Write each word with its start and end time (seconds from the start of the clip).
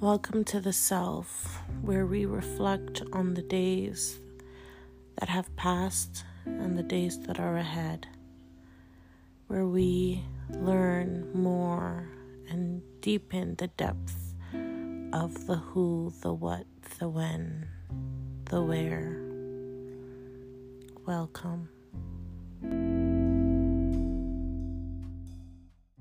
Welcome 0.00 0.44
to 0.44 0.60
the 0.60 0.74
Self, 0.74 1.62
where 1.80 2.04
we 2.04 2.26
reflect 2.26 3.00
on 3.14 3.32
the 3.32 3.40
days 3.40 4.20
that 5.18 5.30
have 5.30 5.56
passed 5.56 6.22
and 6.44 6.78
the 6.78 6.82
days 6.82 7.18
that 7.20 7.40
are 7.40 7.56
ahead, 7.56 8.06
where 9.46 9.64
we 9.64 10.22
learn 10.50 11.30
more 11.32 12.10
and 12.50 12.82
deepen 13.00 13.54
the 13.54 13.68
depth 13.68 14.34
of 15.14 15.46
the 15.46 15.56
who, 15.56 16.12
the 16.20 16.34
what, 16.34 16.66
the 16.98 17.08
when, 17.08 17.66
the 18.50 18.62
where. 18.62 19.18
Welcome. 21.06 21.70